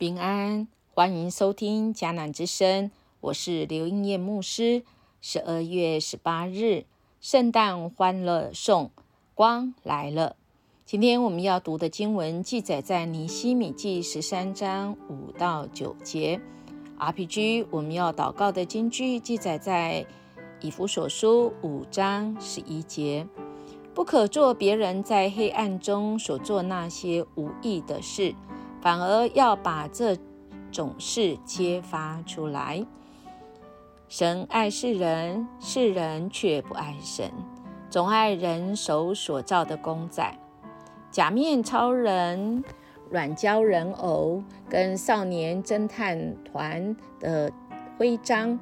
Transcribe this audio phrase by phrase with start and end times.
[0.00, 2.90] 平安，欢迎收听迦南之声，
[3.20, 4.82] 我是刘英燕牧师。
[5.20, 6.86] 十二月十八日，
[7.20, 8.90] 圣诞欢乐颂，
[9.34, 10.36] 光来了。
[10.86, 16.40] 今天我们要读的经文记载在尼西米记十三章五到九节。
[16.98, 20.06] RPG 我们要祷告的经句记载在
[20.62, 23.26] 以弗所书五章十一节。
[23.92, 28.34] 不可做别人在黑暗中所做那些无益的事。
[28.80, 30.16] 反而要把这
[30.72, 32.86] 种事揭发出来。
[34.08, 37.30] 神爱世人，世人却不爱神，
[37.88, 40.36] 总爱人手所造的公仔、
[41.10, 42.64] 假面超人、
[43.10, 47.52] 软胶人偶跟少年侦探团的
[47.98, 48.58] 徽章。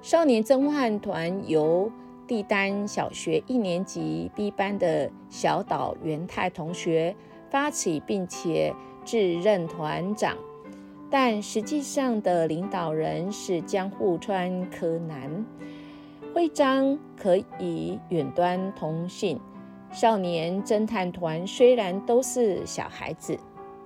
[0.00, 1.92] 少年侦探团由
[2.26, 7.14] 帝丹小学一年级 B 班的小岛元太同学
[7.50, 8.74] 发起，并且。
[9.08, 10.36] 自任团长，
[11.08, 15.46] 但实际上的领导人是江户川柯南。
[16.34, 19.40] 徽章可以远端通信。
[19.90, 23.38] 少年侦探团虽然都是小孩子，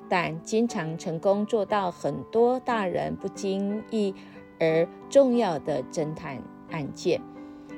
[0.08, 4.12] 但经常成功做到很多大人不经意
[4.58, 6.42] 而重要的侦探
[6.72, 7.20] 案件。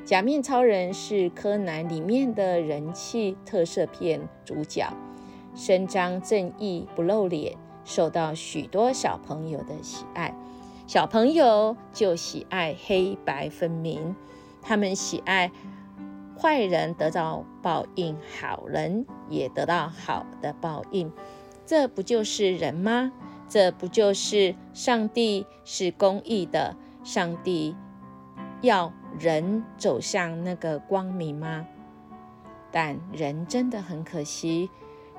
[0.02, 4.86] 假面超人是柯南里面的人气特色片主角。
[5.54, 10.34] 伸张正义不露脸，受到许多小朋友的喜爱。
[10.86, 14.14] 小朋友就喜爱黑白分明，
[14.60, 15.50] 他们喜爱
[16.38, 21.10] 坏人得到报应，好人也得到好的报应。
[21.64, 23.12] 这不就是人吗？
[23.48, 26.76] 这不就是上帝是公义的？
[27.02, 27.76] 上帝
[28.62, 31.66] 要人走向那个光明吗？
[32.70, 34.68] 但人真的很可惜。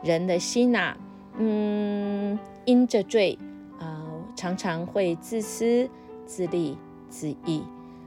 [0.05, 0.95] 人的心呐，
[1.39, 3.35] 嗯，因着罪
[3.79, 4.05] 啊，
[4.35, 5.89] 常常会自私
[6.27, 6.77] 自利
[7.09, 7.63] 自义，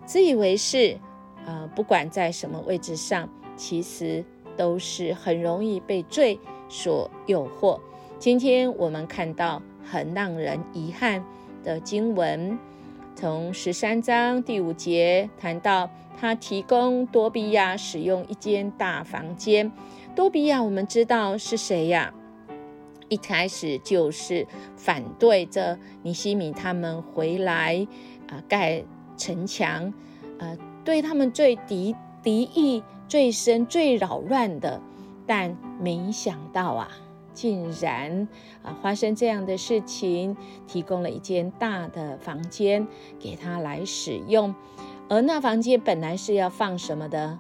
[0.06, 0.97] 自以为是
[1.44, 1.69] 啊。
[1.75, 4.25] 不管在什么位置上，其实
[4.56, 6.38] 都是很容易被罪
[6.69, 7.81] 所诱惑。
[8.20, 11.25] 今天我们看到很让人遗憾
[11.65, 12.56] 的经文，
[13.16, 19.72] 从十三章第五节谈到，他提供多比亚使用一间大房间。
[20.18, 22.12] 多比亚，我们知道是谁呀？
[23.08, 27.86] 一开始就是反对着尼西米他们回来
[28.28, 28.82] 啊，盖
[29.16, 29.94] 城墙，
[30.40, 34.82] 呃，对他们最敌敌意最深、最扰乱的。
[35.24, 36.90] 但没想到啊，
[37.32, 38.26] 竟然
[38.64, 40.36] 啊发生这样的事情，
[40.66, 42.84] 提供了一间大的房间
[43.20, 44.52] 给他来使用，
[45.08, 47.38] 而那房间本来是要放什么的？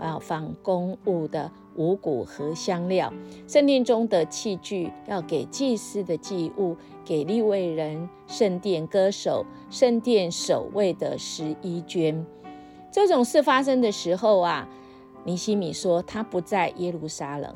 [0.00, 1.50] 要放公物的。
[1.76, 3.10] 五谷和香料，
[3.46, 12.26] 圣殿中的器具要给祭司的祭物，给立位人、圣殿歌手、圣殿守卫的十一捐。
[12.90, 14.68] 这种事发生的时候啊，
[15.24, 17.54] 尼西米说他不在耶路撒冷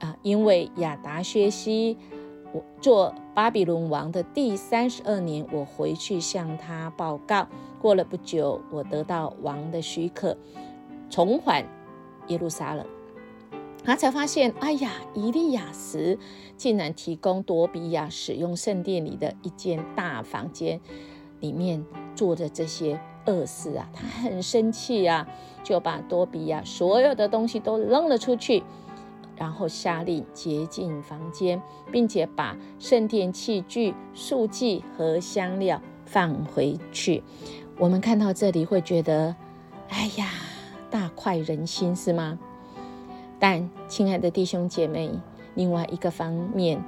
[0.00, 1.96] 啊，因为亚达薛西
[2.52, 7.46] 我做巴比伦王的第三十二年，我回去向他报告。
[7.80, 10.36] 过了不久，我得到王的许可，
[11.08, 11.64] 重返
[12.28, 12.86] 耶路撒冷。
[13.84, 16.18] 他才发现，哎呀，伊利亚时
[16.56, 20.80] 竟然提供多比亚使用圣殿里的一间大房间，
[21.40, 23.90] 里面做着这些恶事啊！
[23.92, 25.28] 他很生气啊，
[25.62, 28.62] 就把多比亚所有的东西都扔了出去，
[29.36, 31.60] 然后下令洁净房间，
[31.92, 37.22] 并且把圣殿器具、素祭和香料放回去。
[37.78, 39.36] 我们看到这里会觉得，
[39.90, 40.30] 哎呀，
[40.94, 42.38] 大快人心，是吗？
[43.40, 45.10] 但，亲爱的弟兄姐妹，
[45.56, 46.80] 另外一个方面，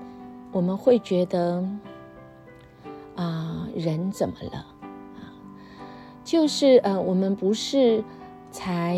[0.53, 1.69] 我们会觉得
[3.17, 4.59] 啊，人怎么了
[5.17, 5.35] 啊？
[6.23, 8.05] 就是呃，我们不是
[8.53, 8.97] 才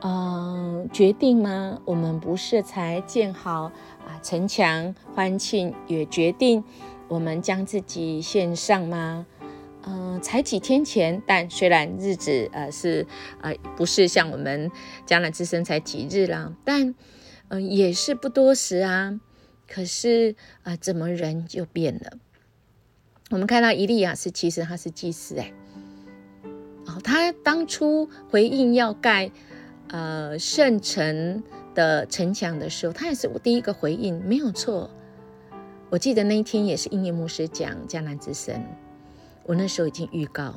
[0.00, 1.78] 嗯决定吗？
[1.84, 3.70] 我们不是才建好
[4.04, 6.64] 啊城墙欢庆，也决定
[7.06, 9.24] 我们将自己献上吗？
[9.82, 13.06] 嗯，才几天前，但虽然日子呃是
[13.40, 14.70] 呃不是像我们
[15.06, 16.94] 江南之声才几日啦，但
[17.48, 19.20] 嗯也是不多时啊。
[19.66, 20.34] 可是
[20.64, 22.18] 啊，怎么人就变了？
[23.30, 25.52] 我们看到伊利亚斯，其实他是祭司哎，
[26.86, 29.30] 哦，他当初回应要盖
[29.88, 31.42] 呃圣城
[31.74, 34.90] 的城墙的时候，他也是我第一个回应，没有错。
[35.88, 38.60] 我记得那一天也是音乐牧师讲江南之声。
[39.50, 40.54] 我那时候已经预告，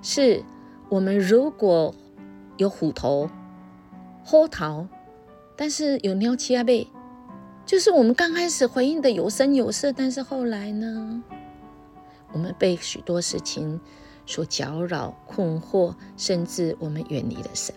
[0.00, 0.42] 是
[0.88, 1.94] 我们如果
[2.56, 3.28] 有虎头、
[4.24, 4.88] 豁桃，
[5.54, 6.88] 但是有鸟七阿贝，
[7.66, 11.22] 就是我们刚开始回应的有声有色，但是后来呢，
[12.32, 13.78] 我们被许多事情
[14.24, 17.74] 所搅扰、困惑，甚至我们远离了神。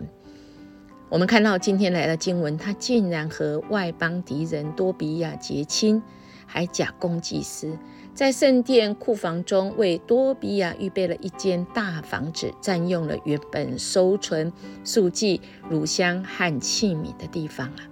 [1.09, 6.01] 我们看到今天来的经文，他竟然和外邦敌人多比亚结亲，
[6.45, 7.77] 还假公济私，
[8.13, 17.89] 在圣殿库房中为多比亚预备了一间大房子，占用了原本收存素祭、乳香和器皿的地方啊！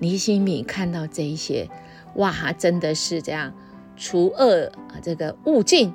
[0.00, 1.68] 尼西米看到这一些，
[2.16, 3.54] 哇，真的是这样
[3.96, 5.92] 除恶啊，这个物尽，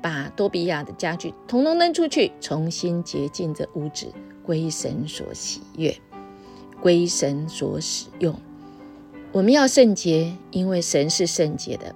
[0.00, 4.06] 把多比亚的家具统统扔出去，重新洁净这屋子。
[4.42, 5.96] 归神所喜悦，
[6.80, 8.34] 归神所使用。
[9.32, 11.94] 我们要圣洁，因为神是圣洁的。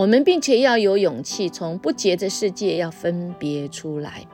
[0.00, 4.26] 我们并且要有勇气，从不洁的世界要分别出来。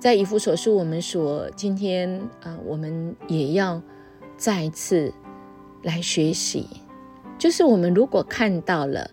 [0.00, 3.82] 在以弗所书，我们说，今天啊，我们也要
[4.38, 5.12] 再次
[5.82, 6.66] 来学习，
[7.36, 9.10] 就是我们如果看到了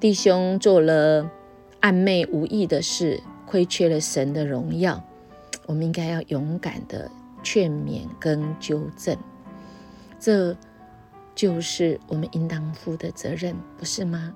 [0.00, 1.30] 弟兄做了
[1.80, 5.00] 暧昧无益的事，亏缺了神的荣耀。
[5.66, 7.08] 我们应该要勇敢的
[7.44, 9.16] 劝勉跟纠正，
[10.18, 10.56] 这
[11.34, 14.34] 就是我们应当负的责任，不是吗？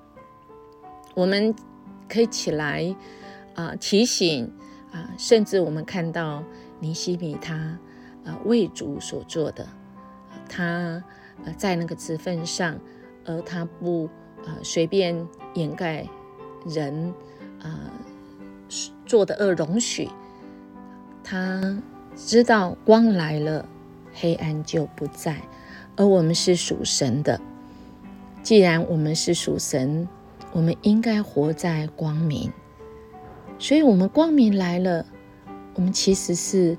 [1.14, 1.54] 我们
[2.08, 2.94] 可以起来
[3.54, 4.52] 啊提醒
[4.92, 6.42] 啊，甚至我们看到
[6.80, 7.54] 尼西米他
[8.24, 9.66] 啊为主所做的，
[10.48, 11.02] 他
[11.44, 12.78] 呃在那个职份上，
[13.24, 14.08] 而他不
[14.44, 16.06] 啊随便掩盖
[16.66, 17.14] 人
[17.62, 17.90] 啊
[19.04, 20.08] 做的恶容许。
[21.22, 21.82] 他
[22.14, 23.66] 知道光来了，
[24.14, 25.40] 黑暗就不在，
[25.96, 27.40] 而我们是属神的。
[28.42, 30.08] 既然我们是属神，
[30.52, 32.52] 我们应该活在光明。
[33.58, 35.04] 所以，我们光明来了，
[35.74, 36.78] 我们其实是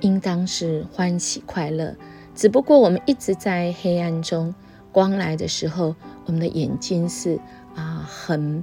[0.00, 1.96] 应当是欢喜快乐。
[2.34, 4.54] 只不过我们一直在黑暗中，
[4.90, 5.94] 光来的时候，
[6.26, 7.38] 我们的眼睛是
[7.74, 8.62] 啊，很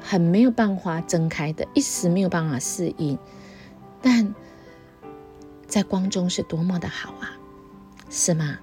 [0.00, 3.18] 很没有办法睁开的，一时没有办法适应，
[4.02, 4.34] 但。
[5.66, 7.30] 在光中是多么的好啊，
[8.10, 8.58] 是吗？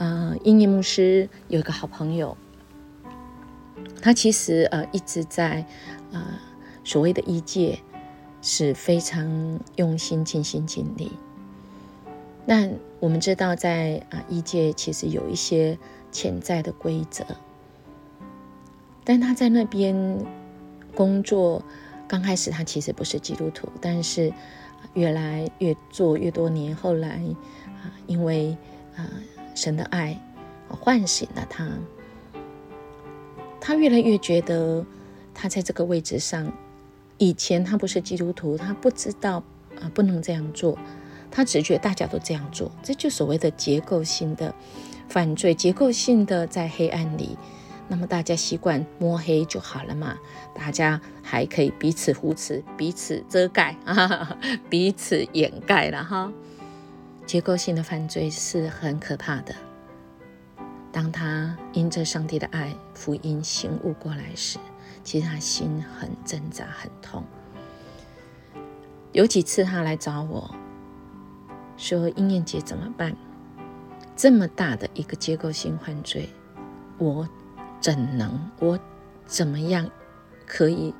[0.00, 2.34] 呃，英尼牧师有一个好朋友，
[4.00, 5.66] 他其实呃一直在
[6.10, 6.40] 呃
[6.82, 7.78] 所谓的医界
[8.40, 11.12] 是非常用心、尽心尽力。
[12.46, 15.78] 但我们知道，在啊医界其实有一些
[16.10, 17.22] 潜在的规则，
[19.04, 19.94] 但他在那边
[20.94, 21.62] 工作，
[22.08, 24.32] 刚开始他其实不是基督徒，但是。
[24.94, 27.22] 越来越做越多年，后来
[27.66, 28.56] 啊，因为
[28.96, 29.06] 啊
[29.54, 30.18] 神的爱
[30.68, 31.68] 唤醒了他，
[33.60, 34.84] 他越来越觉得
[35.34, 36.52] 他在这个位置上，
[37.18, 39.42] 以前他不是基督徒，他不知道
[39.80, 40.78] 啊不能这样做，
[41.30, 44.54] 他只觉得大家都这样做，这就所谓的结构性的
[45.08, 47.36] 犯罪，结构性的在黑暗里。
[47.88, 50.16] 那么大家习惯摸黑就好了嘛？
[50.54, 54.38] 大家还可以彼此扶持、彼此遮盖啊，
[54.70, 56.32] 彼此掩盖了哈。
[57.30, 59.54] 结构性的犯罪是很可怕的。
[60.90, 64.58] 当他因着上帝的爱福音醒悟过来时，
[65.04, 67.22] 其实他心很挣扎、很痛。
[69.12, 70.52] 有几次他来找我
[71.76, 73.16] 说：“英燕姐怎么办？
[74.16, 76.28] 这么大的一个结构性犯罪，
[76.98, 77.28] 我……”
[77.80, 78.40] 怎能？
[78.58, 78.76] 我
[79.24, 79.88] 怎么样
[80.48, 80.92] 可以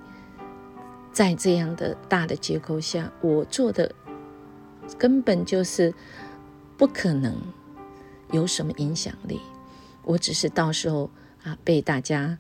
[1.10, 3.92] 在这样的大的结构下，我做的
[4.98, 5.94] 根本就是
[6.76, 7.36] 不可能
[8.32, 9.40] 有什么影响力。
[10.04, 11.10] 我只是到时候
[11.42, 12.38] 啊被大家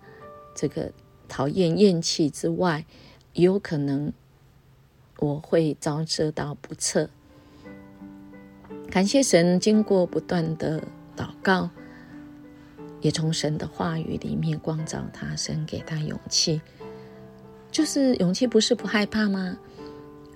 [0.54, 0.92] 这个
[1.28, 2.84] 讨厌厌弃之外，
[3.34, 4.12] 也有可能
[5.18, 7.08] 我会遭受到不测。
[8.90, 10.82] 感谢神，经过不断的
[11.16, 11.70] 祷告。
[13.02, 16.60] 也从神的话语里面光照他，神给他勇气，
[17.70, 19.56] 就是勇气不是不害怕吗？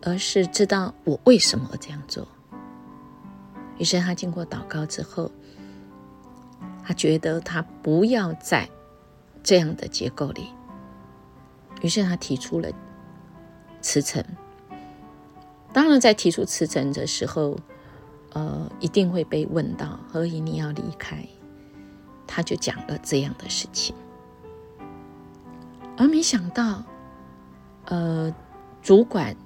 [0.05, 2.29] 而是知道我为什么这样做。
[3.79, 5.31] 于是他经过祷告之后，
[6.85, 8.69] 他觉得他不要在
[9.43, 10.49] 这样的结构里，
[11.83, 12.69] 于是他提出了
[13.81, 14.23] 辞呈。
[15.73, 17.59] 当然，在提出辞呈的时候，
[18.33, 21.27] 呃，一定会被问到何以你要离开。
[22.27, 23.95] 他就讲了这样的事情，
[25.97, 26.83] 而没想到，
[27.87, 28.35] 呃，
[28.83, 29.37] 主管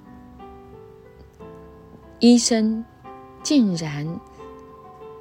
[2.20, 2.84] 医生
[3.42, 4.06] 竟然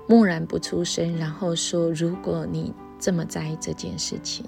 [0.07, 4.45] 默然不出声，然后说：“如果你这么在意这件事情，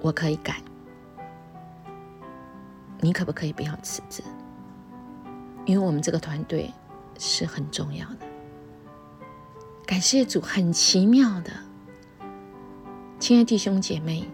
[0.00, 0.62] 我可以改，
[3.00, 4.22] 你可不可以不要辞职？
[5.66, 6.72] 因为我们这个团队
[7.18, 8.26] 是很重要的。”
[9.84, 11.52] 感谢主，很奇妙的，
[13.18, 14.24] 亲爱弟兄姐妹，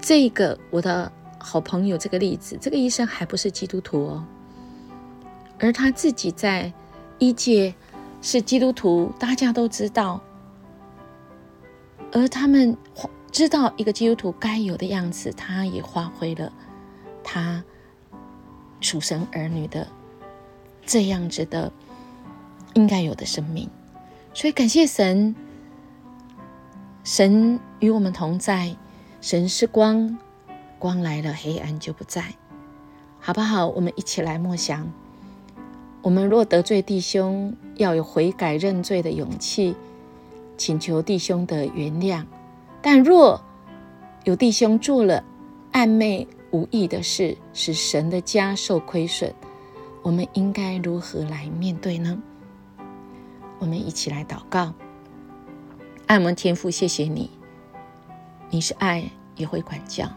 [0.00, 4.24] 这个我的好朋友这个例子，这个医生还不是基督徒哦，
[5.58, 6.72] 而他自己在
[7.18, 7.74] 一界
[8.20, 10.20] 是基督徒，大家都知道，
[12.12, 12.76] 而他们
[13.30, 16.52] 知道一个基督徒该有的样子，他也发挥了
[17.22, 17.62] 他
[18.80, 19.86] 属神儿女的
[20.84, 21.72] 这样子的
[22.74, 23.68] 应该有的生命，
[24.34, 25.34] 所以感谢神，
[27.04, 28.76] 神与我们同在。
[29.22, 30.16] 神是光，
[30.78, 32.22] 光来了，黑暗就不在，
[33.18, 33.66] 好不好？
[33.66, 34.88] 我们一起来默想：
[36.06, 39.74] 我们若得罪弟兄，要有悔改认罪的勇气，
[40.56, 42.24] 请求弟兄的原谅；
[42.80, 43.42] 但若
[44.22, 45.24] 有弟兄做了
[45.72, 49.34] 暧昧无意的事，使神的家受亏损，
[50.02, 52.16] 我们应该如何来面对呢？
[53.58, 54.72] 我们一起来祷告：
[56.06, 57.28] 爱我们天父，谢谢你。
[58.50, 60.08] 你是爱，也会管教。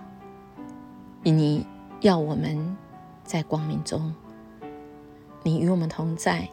[1.24, 1.66] 你
[2.02, 2.78] 要我们
[3.24, 4.14] 在光明中，
[5.44, 6.50] 你与我们同在，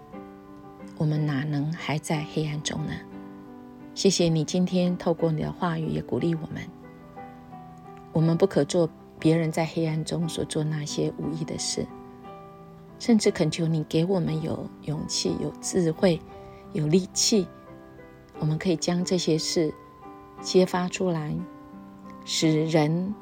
[0.97, 2.93] 我们哪能还在黑暗中呢？
[3.95, 6.63] 谢谢你今天透过你的话语也鼓励我们。
[8.13, 8.89] 我们不可做
[9.19, 11.87] 别人在黑暗中所做那些无意的事，
[12.99, 16.21] 甚至恳求你给我们有勇气、有智慧、
[16.73, 17.47] 有力气，
[18.39, 19.75] 我们可以将这些事
[20.41, 21.35] 揭发出来。
[22.29, 23.15] 使人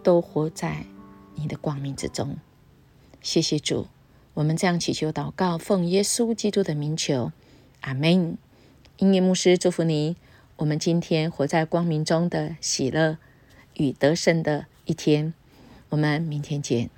[0.00, 0.86] 都活在
[1.34, 2.36] 你的光明之中。
[3.20, 3.86] 谢谢主，
[4.38, 7.32] 我们这样祈求祷告，奉耶稣基督的名求，
[7.80, 8.38] 阿门。
[8.98, 10.14] 音乐牧师祝福你，
[10.58, 13.18] 我们今天活在光明中的喜乐
[13.74, 15.34] 与得胜的一天。
[15.88, 16.97] 我们明天见。